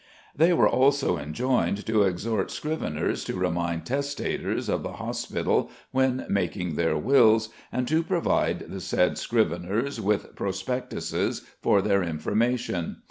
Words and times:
They 0.35 0.51
were 0.51 0.67
also 0.67 1.19
enjoined 1.19 1.85
to 1.85 2.01
exhort 2.01 2.49
scriveners 2.49 3.23
to 3.25 3.35
remind 3.35 3.85
testators 3.85 4.67
of 4.67 4.81
the 4.81 4.93
hospital 4.93 5.69
when 5.91 6.25
making 6.27 6.73
their 6.73 6.97
wills, 6.97 7.49
and 7.71 7.87
to 7.87 8.01
provide 8.01 8.61
the 8.61 8.81
said 8.81 9.17
scriveners 9.19 9.99
with 10.01 10.35
prospectuses 10.35 11.41
for 11.61 11.83
their 11.83 12.01
information. 12.01 12.95